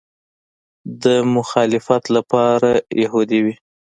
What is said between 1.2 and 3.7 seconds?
مخالفت لپاره یهودي وي.